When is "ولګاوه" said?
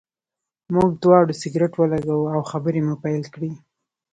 1.75-2.29